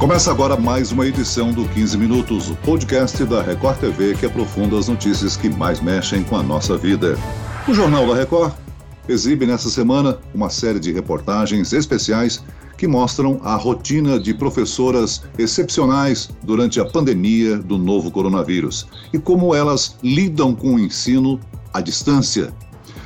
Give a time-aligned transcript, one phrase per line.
[0.00, 4.78] Começa agora mais uma edição do 15 Minutos, o podcast da Record TV que aprofunda
[4.78, 7.18] as notícias que mais mexem com a nossa vida.
[7.68, 8.54] O Jornal da Record
[9.06, 12.42] exibe nessa semana uma série de reportagens especiais
[12.78, 19.54] que mostram a rotina de professoras excepcionais durante a pandemia do novo coronavírus e como
[19.54, 21.38] elas lidam com o ensino
[21.74, 22.54] à distância.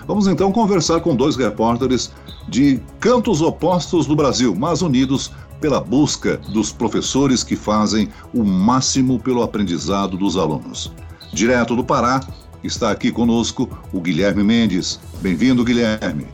[0.06, 2.12] Vamos então conversar com dois repórteres
[2.48, 9.19] de cantos opostos do Brasil, mas unidos pela busca dos professores que fazem o máximo
[9.19, 10.93] pelo aprendizado dos alunos.
[11.33, 12.21] Direto do Pará,
[12.63, 15.01] está aqui conosco o Guilherme Mendes.
[15.21, 16.27] Bem-vindo, Guilherme.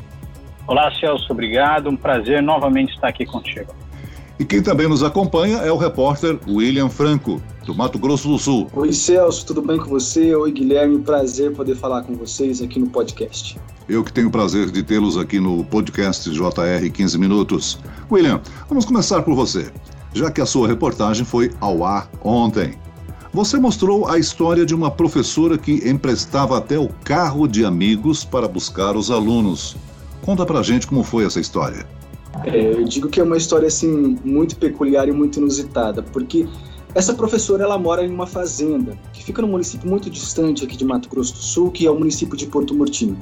[0.66, 1.88] Olá, Celso, obrigado.
[1.88, 3.74] Um prazer novamente estar aqui contigo.
[4.40, 8.70] E quem também nos acompanha é o repórter William Franco, do Mato Grosso do Sul.
[8.72, 10.34] Oi, Celso, tudo bem com você?
[10.34, 13.60] Oi, Guilherme, prazer poder falar com vocês aqui no podcast.
[13.86, 17.78] Eu que tenho o prazer de tê-los aqui no podcast JR 15 Minutos.
[18.10, 19.70] William, vamos começar por você,
[20.14, 22.78] já que a sua reportagem foi ao ar ontem.
[23.34, 28.48] Você mostrou a história de uma professora que emprestava até o carro de amigos para
[28.48, 29.76] buscar os alunos.
[30.22, 31.99] Conta pra gente como foi essa história.
[32.44, 36.46] É, eu digo que é uma história assim muito peculiar e muito inusitada, porque
[36.94, 40.84] essa professora ela mora em uma fazenda que fica num município muito distante aqui de
[40.84, 43.16] Mato Grosso do Sul, que é o município de Porto Murtinho.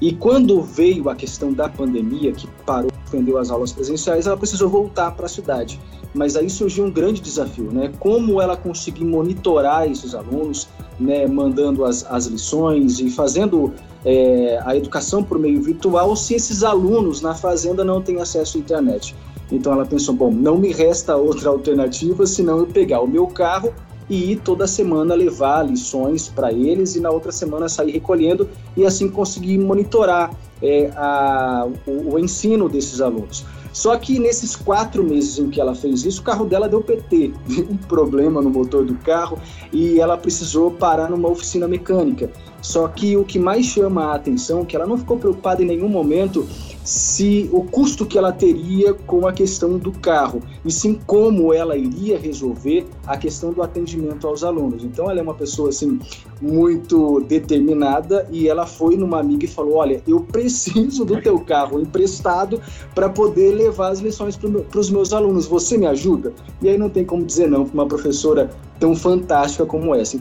[0.00, 4.68] E quando veio a questão da pandemia, que parou, suspendeu as aulas presenciais, ela precisou
[4.68, 5.80] voltar para a cidade.
[6.14, 7.92] Mas aí surgiu um grande desafio, né?
[7.98, 10.68] Como ela conseguir monitorar esses alunos,
[11.00, 11.26] né?
[11.26, 13.74] Mandando as, as lições e fazendo
[14.08, 18.60] é, a educação por meio virtual, se esses alunos na fazenda não têm acesso à
[18.60, 19.14] internet.
[19.52, 23.70] Então ela pensou, bom, não me resta outra alternativa senão eu pegar o meu carro
[24.08, 28.86] e ir toda semana levar lições para eles e na outra semana sair recolhendo e
[28.86, 33.44] assim conseguir monitorar é, a, o, o ensino desses alunos.
[33.74, 37.32] Só que nesses quatro meses em que ela fez isso, o carro dela deu PT,
[37.70, 39.38] um problema no motor do carro
[39.70, 42.30] e ela precisou parar numa oficina mecânica.
[42.60, 45.66] Só que o que mais chama a atenção é que ela não ficou preocupada em
[45.66, 46.46] nenhum momento
[46.84, 51.76] se o custo que ela teria com a questão do carro, e sim como ela
[51.76, 54.84] iria resolver a questão do atendimento aos alunos.
[54.84, 55.98] Então ela é uma pessoa assim
[56.40, 61.78] muito determinada e ela foi numa amiga e falou: "Olha, eu preciso do teu carro
[61.80, 62.60] emprestado
[62.94, 65.46] para poder levar as lições para os meus alunos.
[65.46, 66.32] Você me ajuda?"
[66.62, 70.18] E aí não tem como dizer não para uma professora tão fantástica como essa.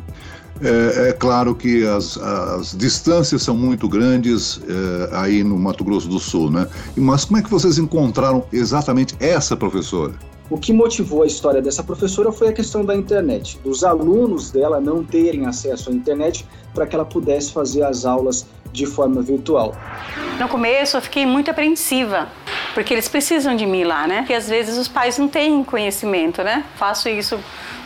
[0.62, 6.08] É, é, claro que as, as, distâncias são muito grandes é, aí no Mato Grosso
[6.08, 6.68] do Sul, né?
[6.96, 10.14] Mas como é que vocês encontraram exatamente essa professora?
[10.50, 14.80] O que motivou a história dessa professora foi a questão da internet, dos alunos dela
[14.80, 19.76] não terem acesso à internet para que ela pudesse fazer as aulas de forma virtual.
[20.40, 22.30] No começo eu fiquei muito apreensiva,
[22.74, 24.20] porque eles precisam de mim lá, né?
[24.20, 26.64] Porque às vezes os pais não têm conhecimento, né?
[26.78, 27.38] Faço isso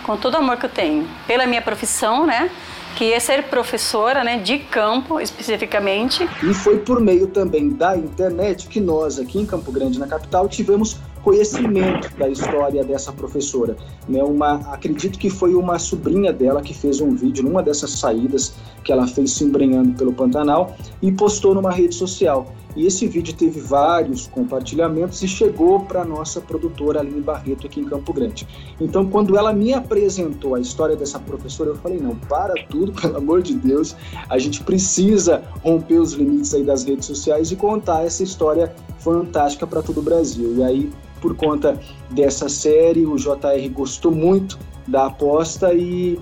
[0.04, 2.50] com todo o amor que eu tenho, pela minha profissão, né?
[2.96, 6.28] que é ser professora, né, de campo especificamente.
[6.44, 10.48] E foi por meio também da internet que nós aqui em Campo Grande, na capital,
[10.48, 13.78] tivemos conhecimento da história dessa professora.
[14.08, 14.24] Né?
[14.24, 18.92] Uma, acredito que foi uma sobrinha dela que fez um vídeo numa dessas saídas que
[18.92, 22.54] ela fez se embrenhando pelo Pantanal e postou numa rede social.
[22.76, 27.84] E esse vídeo teve vários compartilhamentos e chegou para nossa produtora Aline Barreto aqui em
[27.84, 28.48] Campo Grande.
[28.80, 33.18] Então, quando ela me apresentou a história dessa professora, eu falei: não, para tudo, pelo
[33.18, 33.96] amor de Deus,
[34.30, 39.68] a gente precisa romper os limites aí das redes sociais e contar essa história fantástica
[39.68, 40.56] para todo o Brasil.
[40.58, 44.58] E aí, por conta dessa série, o JR gostou muito
[44.88, 46.20] da aposta e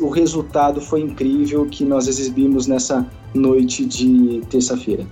[0.00, 5.06] o resultado foi incrível que nós exibimos nessa noite de terça-feira.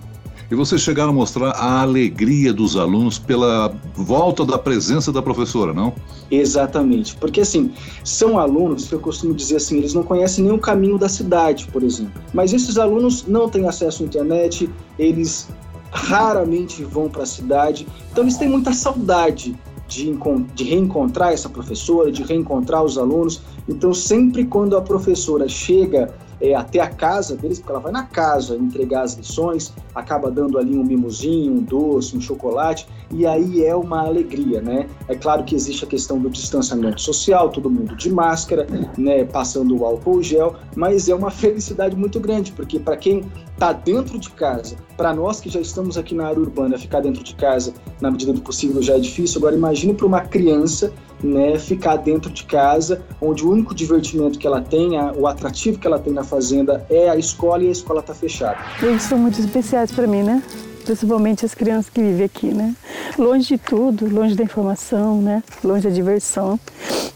[0.51, 5.73] E vocês chegaram a mostrar a alegria dos alunos pela volta da presença da professora,
[5.73, 5.93] não?
[6.31, 7.73] Exatamente, porque assim,
[8.03, 11.83] são alunos que eu costumo dizer assim, eles não conhecem o caminho da cidade, por
[11.83, 12.21] exemplo.
[12.33, 14.69] Mas esses alunos não têm acesso à internet,
[14.99, 15.49] eles
[15.91, 19.57] raramente vão para a cidade, então eles têm muita saudade
[19.87, 20.13] de,
[20.55, 23.43] de, reencontrar essa professora, de reencontrar os alunos.
[23.69, 26.13] Então, sempre quando a professora chega
[26.45, 30.59] é, até a casa deles, porque ela vai na casa entregar as lições, acaba dando
[30.59, 34.87] ali um mimosinho, um doce, um chocolate, e aí é uma alegria, né?
[35.09, 38.67] É claro que existe a questão do distanciamento social, todo mundo de máscara,
[38.99, 43.25] né, passando o álcool gel, mas é uma felicidade muito grande, porque para quem
[43.55, 47.23] está dentro de casa, para nós que já estamos aqui na área urbana, ficar dentro
[47.23, 49.39] de casa na medida do possível já é difícil.
[49.39, 50.93] Agora imagine para uma criança
[51.25, 55.87] né, ficar dentro de casa, onde o único divertimento que ela tem, o atrativo que
[55.87, 58.59] ela tem na fazenda é a escola e a escola está fechada.
[58.83, 60.43] Eles são muito especiais para mim, né?
[60.85, 62.75] principalmente as crianças que vivem aqui, né?
[63.19, 65.43] Longe de tudo, longe da informação, né?
[65.63, 66.61] Longe da diversão.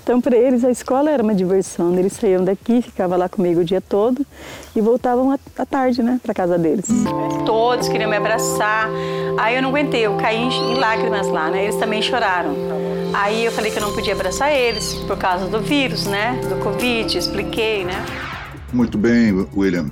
[0.03, 1.97] Então, para eles, a escola era uma diversão.
[1.99, 4.27] Eles saíam daqui, ficavam lá comigo o dia todo
[4.75, 6.87] e voltavam à tarde, né, para casa deles.
[7.45, 8.89] Todos queriam me abraçar.
[9.37, 11.65] Aí eu não aguentei, eu caí em lágrimas lá, né?
[11.65, 12.55] Eles também choraram.
[13.13, 16.41] Aí eu falei que eu não podia abraçar eles por causa do vírus, né?
[16.49, 18.05] Do Covid, expliquei, né?
[18.73, 19.91] Muito bem, William.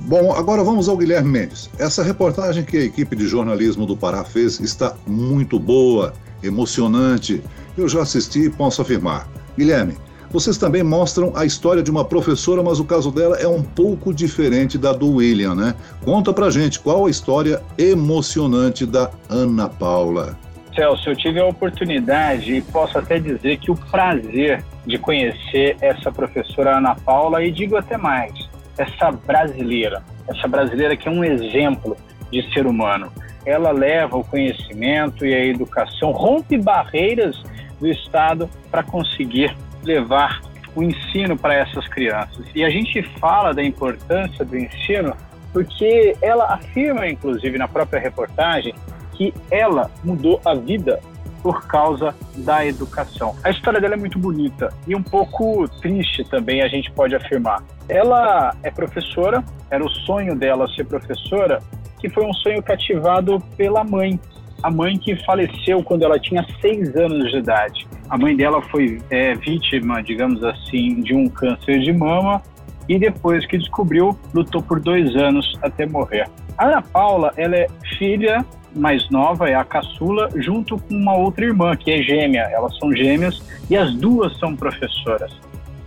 [0.00, 1.68] Bom, agora vamos ao Guilherme Mendes.
[1.78, 6.12] Essa reportagem que a equipe de jornalismo do Pará fez está muito boa,
[6.42, 7.42] emocionante.
[7.76, 9.28] Eu já assisti e posso afirmar.
[9.56, 9.96] Guilherme,
[10.30, 14.12] vocês também mostram a história de uma professora, mas o caso dela é um pouco
[14.12, 15.74] diferente da do William, né?
[16.04, 20.38] Conta pra gente qual a história emocionante da Ana Paula.
[20.78, 26.12] Celso, eu tive a oportunidade e posso até dizer que o prazer de conhecer essa
[26.12, 28.32] professora Ana Paula e digo até mais,
[28.78, 31.96] essa brasileira, essa brasileira que é um exemplo
[32.30, 33.12] de ser humano.
[33.44, 37.42] Ela leva o conhecimento e a educação, rompe barreiras
[37.80, 40.40] do Estado para conseguir levar
[40.76, 42.46] o ensino para essas crianças.
[42.54, 45.12] E a gente fala da importância do ensino
[45.52, 48.72] porque ela afirma, inclusive, na própria reportagem,
[49.18, 51.00] que ela mudou a vida
[51.42, 53.34] por causa da educação.
[53.44, 57.62] A história dela é muito bonita e um pouco triste também, a gente pode afirmar.
[57.88, 61.60] Ela é professora, era o sonho dela ser professora,
[61.98, 64.18] que foi um sonho cativado pela mãe.
[64.62, 67.86] A mãe que faleceu quando ela tinha seis anos de idade.
[68.10, 72.42] A mãe dela foi é, vítima, digamos assim, de um câncer de mama
[72.88, 76.28] e depois que descobriu, lutou por dois anos até morrer.
[76.56, 77.68] A Ana Paula, ela é
[77.98, 78.44] filha
[78.74, 82.42] mais nova é a caçula, junto com uma outra irmã, que é gêmea.
[82.52, 85.32] Elas são gêmeas e as duas são professoras.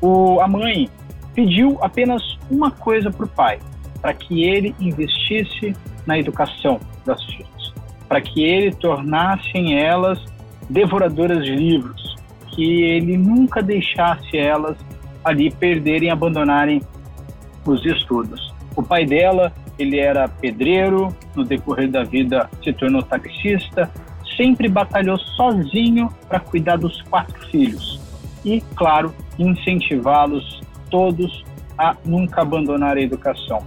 [0.02, 0.90] O, a mãe
[1.34, 3.60] pediu apenas uma coisa para o pai,
[4.02, 5.76] para que ele investisse
[6.06, 7.74] na educação das filhas,
[8.08, 10.20] para que ele tornasse elas
[10.70, 12.16] devoradoras de livros,
[12.48, 14.78] que ele nunca deixasse elas
[15.24, 16.82] ali perderem, abandonarem
[17.66, 18.54] os estudos.
[18.76, 23.90] O pai dela ele era pedreiro, no decorrer da vida se tornou taxista,
[24.36, 28.00] sempre batalhou sozinho para cuidar dos quatro filhos
[28.44, 31.44] e, claro, incentivá-los todos
[31.78, 33.60] a nunca abandonar a educação.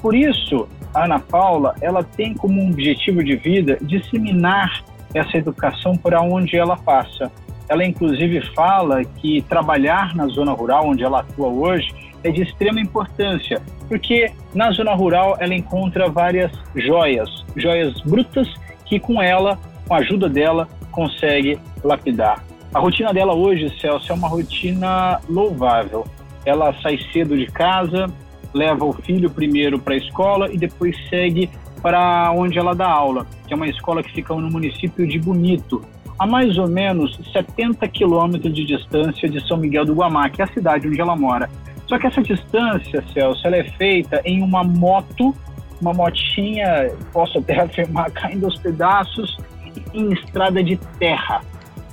[0.00, 4.82] Por isso, a Ana Paula, ela tem como objetivo de vida disseminar
[5.14, 7.30] essa educação por onde ela passa.
[7.68, 11.88] Ela inclusive fala que trabalhar na zona rural onde ela atua hoje
[12.24, 18.48] é de extrema importância, porque na zona rural ela encontra várias joias, joias brutas
[18.84, 22.44] que com ela, com a ajuda dela, consegue lapidar.
[22.74, 26.06] A rotina dela hoje, Celso, é uma rotina louvável.
[26.44, 28.06] Ela sai cedo de casa,
[28.54, 31.50] leva o filho primeiro para a escola e depois segue
[31.82, 35.82] para onde ela dá aula, que é uma escola que fica no município de Bonito,
[36.18, 40.44] a mais ou menos 70 quilômetros de distância de São Miguel do Guamá, que é
[40.44, 41.50] a cidade onde ela mora.
[41.92, 45.34] Só que essa distância, Celso, ela é feita em uma moto,
[45.78, 49.36] uma motinha, posso até afirmar, caindo aos pedaços,
[49.92, 51.42] em estrada de terra.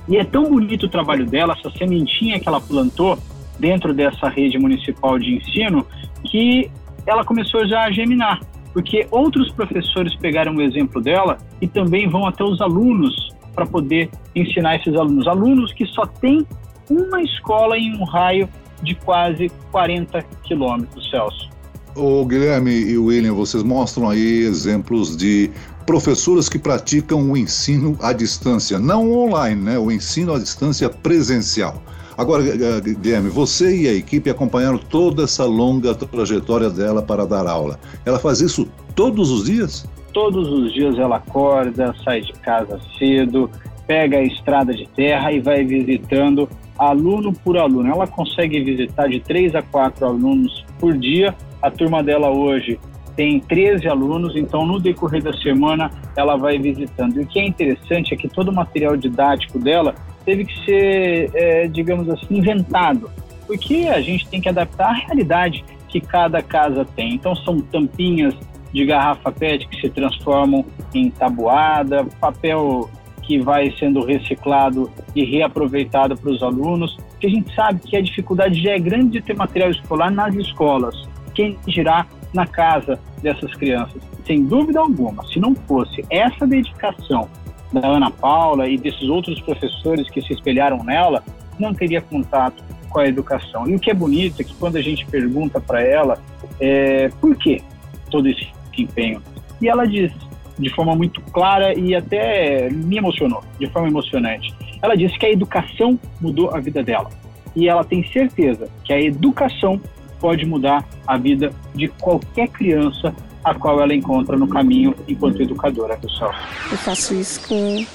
[0.08, 3.18] E é tão bonito o trabalho dela, essa sementinha que ela plantou
[3.58, 5.86] dentro dessa rede municipal de ensino,
[6.24, 6.70] que
[7.06, 8.40] ela começou já a germinar,
[8.72, 14.08] porque outros professores pegaram o exemplo dela e também vão até os alunos para poder
[14.34, 15.28] ensinar esses alunos.
[15.28, 16.46] Alunos que só têm
[16.88, 18.48] uma escola em um raio
[18.82, 21.48] de quase 40 quilômetros, Celso.
[21.96, 25.50] O Guilherme e o William, vocês mostram aí exemplos de
[25.84, 29.78] professoras que praticam o ensino à distância, não online, né?
[29.78, 31.82] O ensino à distância presencial.
[32.16, 32.42] Agora,
[32.80, 37.80] Guilherme, você e a equipe acompanharam toda essa longa trajetória dela para dar aula.
[38.04, 39.88] Ela faz isso todos os dias?
[40.12, 43.50] Todos os dias ela acorda, sai de casa cedo,
[43.86, 46.48] pega a estrada de terra e vai visitando
[46.80, 47.92] aluno por aluno.
[47.92, 51.34] Ela consegue visitar de três a quatro alunos por dia.
[51.60, 52.80] A turma dela hoje
[53.14, 57.20] tem 13 alunos, então no decorrer da semana ela vai visitando.
[57.20, 59.94] E o que é interessante é que todo o material didático dela
[60.24, 63.10] teve que ser, é, digamos assim, inventado,
[63.46, 67.14] porque a gente tem que adaptar à realidade que cada casa tem.
[67.14, 68.34] Então são tampinhas
[68.72, 72.88] de garrafa PET que se transformam em tabuada, papel
[73.30, 78.02] que vai sendo reciclado e reaproveitado para os alunos, que a gente sabe que a
[78.02, 81.08] dificuldade já é grande de ter material escolar nas escolas.
[81.32, 84.02] Quem dirá na casa dessas crianças?
[84.26, 87.28] Sem dúvida alguma, se não fosse essa dedicação
[87.72, 91.22] da Ana Paula e desses outros professores que se espelharam nela,
[91.56, 93.68] não teria contato com a educação.
[93.68, 96.18] E o que é bonito é que quando a gente pergunta para ela
[96.58, 97.62] é, por que
[98.10, 99.22] todo esse empenho,
[99.62, 100.12] e ela diz:
[100.60, 104.54] de forma muito clara e até me emocionou, de forma emocionante.
[104.82, 107.10] Ela disse que a educação mudou a vida dela.
[107.56, 109.80] E ela tem certeza que a educação
[110.20, 115.96] pode mudar a vida de qualquer criança a qual ela encontra no caminho enquanto educadora,
[115.96, 116.34] pessoal.
[116.70, 117.86] Eu faço isso com,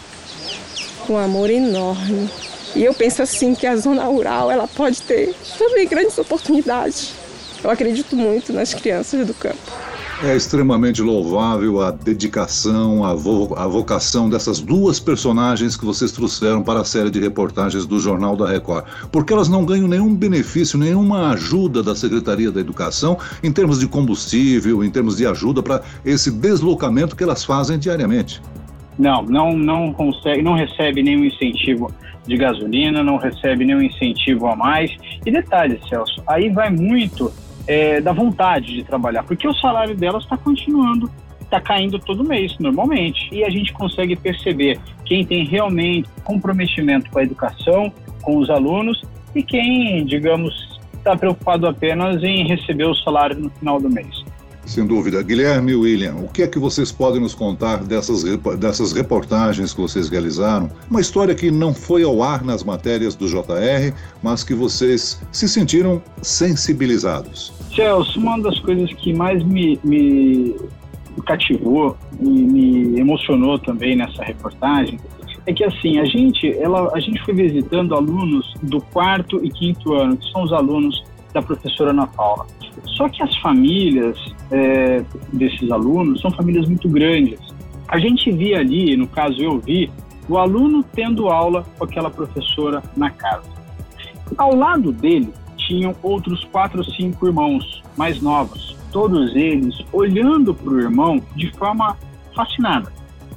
[1.06, 2.30] com um amor enorme.
[2.76, 7.14] E eu penso assim que a zona rural ela pode ter também grandes oportunidades.
[7.64, 9.72] Eu acredito muito nas crianças do campo.
[10.24, 16.64] É extremamente louvável a dedicação, a, vo a, vocação dessas duas personagens que vocês trouxeram
[16.64, 18.86] para a série de reportagens do Jornal da Record.
[19.12, 23.88] Porque elas não ganham nenhum benefício, nenhuma ajuda da Secretaria da Educação em termos de
[23.88, 28.42] combustível, em termos de ajuda para esse deslocamento que elas fazem diariamente.
[28.98, 31.92] Não, não, não consegue, não recebe nenhum incentivo
[32.26, 34.96] de gasolina, não recebe nenhum incentivo a mais.
[35.26, 37.34] E detalhe, Celso, aí vai muito
[37.68, 41.10] é, da vontade de trabalhar, porque o salário delas está continuando,
[41.42, 43.30] está caindo todo mês, normalmente.
[43.32, 47.92] E a gente consegue perceber quem tem realmente comprometimento com a educação,
[48.22, 49.02] com os alunos,
[49.34, 54.25] e quem, digamos, está preocupado apenas em receber o salário no final do mês.
[54.66, 55.22] Sem dúvida.
[55.22, 58.24] Guilherme e William, o que é que vocês podem nos contar dessas,
[58.58, 60.70] dessas reportagens que vocês realizaram?
[60.90, 63.94] Uma história que não foi ao ar nas matérias do JR,
[64.24, 67.54] mas que vocês se sentiram sensibilizados.
[67.76, 70.56] Celso, uma das coisas que mais me, me
[71.26, 75.00] cativou e me emocionou também nessa reportagem
[75.46, 79.94] é que assim a gente ela a gente foi visitando alunos do quarto e quinto
[79.94, 81.04] ano que são os alunos
[81.34, 82.48] da professora Ana Paula
[82.86, 84.18] só que as famílias
[84.52, 85.04] é,
[85.34, 87.40] desses alunos são famílias muito grandes.
[87.88, 89.92] A gente via ali, no caso eu vi,
[90.28, 93.50] o aluno tendo aula com aquela professora na casa.
[94.38, 100.70] Ao lado dele tinham outros quatro ou cinco irmãos mais novos, todos eles olhando para
[100.70, 101.98] o irmão de forma
[102.36, 102.92] fascinada.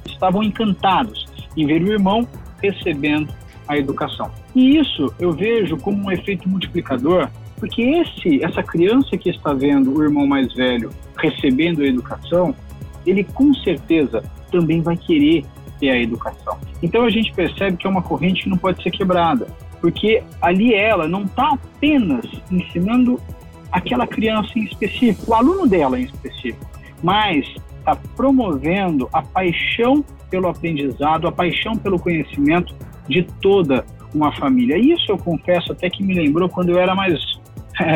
[0.05, 2.27] Estavam encantados em ver o irmão
[2.61, 3.33] recebendo
[3.67, 4.31] a educação.
[4.55, 7.29] E isso eu vejo como um efeito multiplicador
[7.59, 12.55] porque esse, essa criança que está vendo o irmão mais velho recebendo a educação,
[13.05, 15.45] ele com certeza também vai querer
[15.79, 16.57] ter a educação.
[16.81, 19.47] Então a gente percebe que é uma corrente que não pode ser quebrada,
[19.81, 23.19] porque ali ela não está apenas ensinando
[23.71, 26.65] aquela criança em específico, o aluno dela em específico,
[27.03, 27.45] mas
[27.77, 32.75] está promovendo a paixão pelo aprendizado, a paixão pelo conhecimento
[33.07, 34.77] de toda uma família.
[34.77, 37.38] Isso eu confesso até que me lembrou quando eu era mais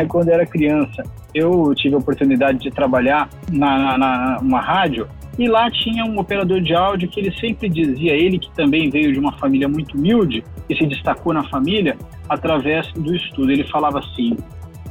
[0.08, 1.02] quando eu era criança.
[1.34, 6.60] Eu tive a oportunidade de trabalhar na, na, numa rádio e lá tinha um operador
[6.60, 10.44] de áudio que ele sempre dizia, ele que também veio de uma família muito humilde
[10.68, 11.96] e se destacou na família
[12.28, 13.50] através do estudo.
[13.50, 14.36] Ele falava assim: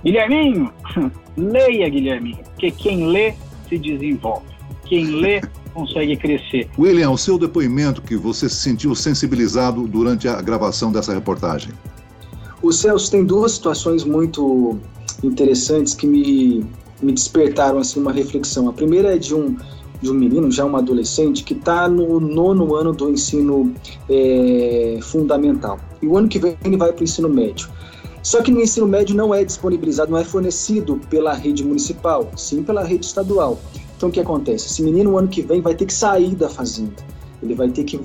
[0.04, 0.72] Guilherminho,
[1.38, 3.34] leia, Guilherminho, porque quem lê
[3.70, 4.48] se desenvolve.
[4.86, 5.42] Quem lê
[5.74, 6.70] consegue crescer.
[6.78, 11.72] William, o seu depoimento que você se sentiu sensibilizado durante a gravação dessa reportagem.
[12.64, 14.80] O Celso tem duas situações muito
[15.22, 16.66] interessantes que me,
[17.02, 18.70] me despertaram assim uma reflexão.
[18.70, 19.58] A primeira é de um
[20.02, 23.74] de um menino, já um adolescente, que está no nono ano do ensino
[24.10, 25.80] é, fundamental.
[26.02, 27.70] E o ano que vem ele vai para o ensino médio.
[28.22, 32.64] Só que no ensino médio não é disponibilizado, não é fornecido pela rede municipal, sim
[32.64, 33.60] pela rede estadual.
[33.96, 34.68] Então o que acontece?
[34.68, 36.96] Esse menino, o ano que vem, vai ter que sair da fazenda.
[37.42, 37.98] Ele vai ter que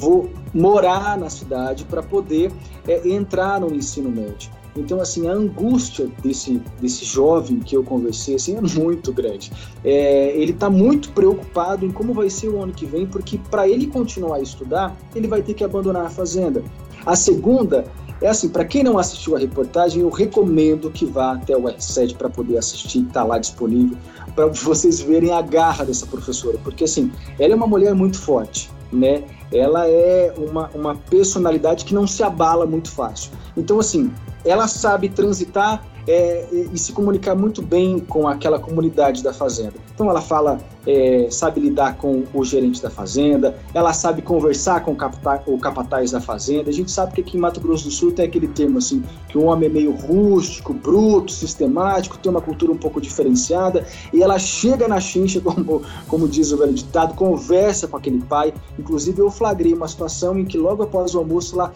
[0.55, 2.53] morar na cidade para poder
[2.87, 4.51] é, entrar no ensino médio.
[4.77, 9.51] Então, assim, a angústia desse, desse jovem que eu conversei assim, é muito grande.
[9.85, 13.69] É, ele está muito preocupado em como vai ser o ano que vem, porque para
[13.69, 16.63] ele continuar a estudar, ele vai ter que abandonar a fazenda.
[17.05, 17.85] A segunda
[18.21, 22.17] é assim, para quem não assistiu a reportagem, eu recomendo que vá até o R7
[22.17, 23.97] para poder assistir, está lá disponível,
[24.35, 28.71] para vocês verem a garra dessa professora, porque assim, ela é uma mulher muito forte
[28.93, 29.25] né?
[29.53, 33.31] Ela é uma, uma personalidade que não se abala muito fácil.
[33.57, 34.13] Então, assim,
[34.45, 39.75] ela sabe transitar é, e se comunicar muito bem com aquela comunidade da fazenda.
[39.95, 44.93] Então ela fala, é, sabe lidar com o gerente da fazenda, ela sabe conversar com
[44.93, 46.71] o, capataz, o capataz da fazenda.
[46.71, 49.37] A gente sabe que aqui em Mato Grosso do Sul tem aquele termo assim, que
[49.37, 54.39] o homem é meio rústico, bruto, sistemático, tem uma cultura um pouco diferenciada, e ela
[54.39, 58.55] chega na chincha, como, como diz o velho ditado, conversa com aquele pai.
[58.79, 61.71] Inclusive eu flagrei uma situação em que logo após o almoço lá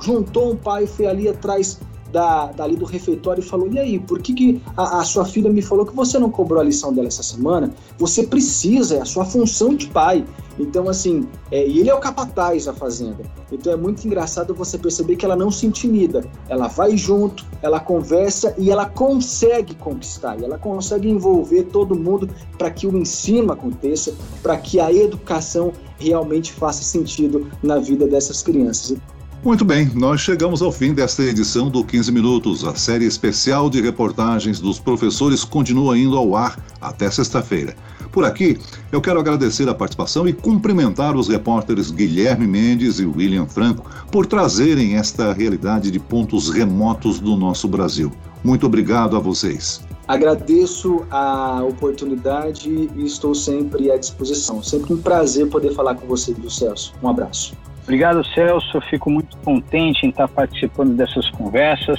[0.00, 1.78] juntou um pai e foi ali atrás
[2.12, 5.50] da, dali do refeitório e falou: E aí, por que, que a, a, sua filha
[5.50, 7.72] me falou que você não cobrou a lição dela essa semana?
[7.98, 10.24] Você precisa, é a sua função de pai.
[10.58, 13.24] Então, assim, é, e ele é o capataz da fazenda.
[13.50, 16.24] Então é muito engraçado você perceber que ela não se intimida.
[16.48, 20.38] Ela vai junto, ela conversa e ela consegue conquistar.
[20.38, 22.28] E ela consegue envolver todo mundo
[22.58, 28.42] para que o ensino aconteça, para que a educação realmente faça sentido na vida dessas
[28.42, 28.96] crianças.
[29.44, 32.64] Muito bem, nós chegamos ao fim desta edição do 15 Minutos.
[32.64, 37.74] A série especial de reportagens dos professores continua indo ao ar até sexta-feira.
[38.12, 38.56] Por aqui,
[38.92, 44.26] eu quero agradecer a participação e cumprimentar os repórteres Guilherme Mendes e William Franco por
[44.26, 48.12] trazerem esta realidade de pontos remotos do nosso Brasil.
[48.44, 49.80] Muito obrigado a vocês.
[50.06, 54.62] Agradeço a oportunidade e estou sempre à disposição.
[54.62, 56.92] Sempre um prazer poder falar com você, viu, Celso?
[57.02, 57.54] Um abraço.
[57.84, 58.76] Obrigado, Celso.
[58.76, 61.98] Eu fico muito contente em estar participando dessas conversas.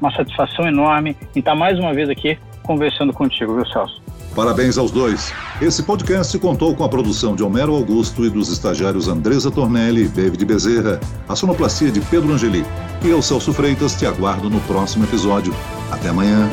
[0.00, 4.02] Uma satisfação enorme em estar mais uma vez aqui conversando contigo, viu, Celso?
[4.34, 5.32] Parabéns aos dois.
[5.60, 10.08] Esse podcast contou com a produção de Homero Augusto e dos estagiários Andresa Tornelli e
[10.08, 12.64] David Bezerra, a sonoplastia de Pedro Angeli.
[13.04, 15.54] E eu, Celso Freitas, te aguardo no próximo episódio.
[15.90, 16.48] Até amanhã.